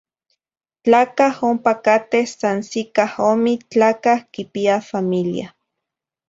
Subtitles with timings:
[0.83, 5.47] Tlacah ompa cateh san sicah omi; tlacah quipia familia.